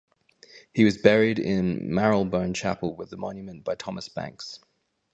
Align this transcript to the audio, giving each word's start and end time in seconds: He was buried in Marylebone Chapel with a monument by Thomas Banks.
He 0.73 0.83
was 0.83 0.97
buried 0.97 1.37
in 1.37 1.93
Marylebone 1.93 2.55
Chapel 2.55 2.95
with 2.95 3.13
a 3.13 3.17
monument 3.17 3.63
by 3.63 3.75
Thomas 3.75 4.09
Banks. 4.09 4.59